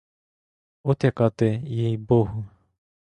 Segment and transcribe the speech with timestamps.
[0.83, 2.45] От яка ти, їй-богу!